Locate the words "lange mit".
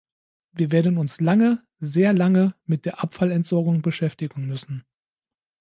2.11-2.85